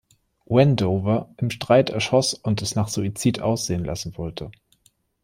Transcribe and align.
Wendover 0.47 1.29
im 1.37 1.51
Streit 1.51 1.91
erschoss 1.91 2.33
und 2.33 2.63
es 2.63 2.73
nach 2.73 2.87
Suizid 2.87 3.39
aussehen 3.39 3.85
lassen 3.85 4.17
wollte. 4.17 4.49